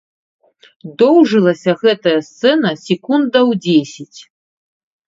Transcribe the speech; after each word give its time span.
Доўжылася 1.01 1.77
гэтая 1.83 2.17
сцэна 2.31 2.69
секундаў 2.87 3.47
дзесяць. 3.69 4.19